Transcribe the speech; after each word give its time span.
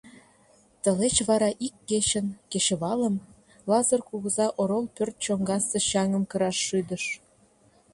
Тылеч 0.81 1.15
вара 1.27 1.49
ик 1.67 1.75
кечын, 1.89 2.27
кечывалым, 2.51 3.15
Лазыр 3.69 4.01
кугыза 4.09 4.47
орол 4.61 4.85
пӧрт 4.95 5.15
чоҥгасе 5.23 5.79
чаҥым 5.89 6.23
кыраш 6.31 6.57
шӱдыш. 6.67 7.03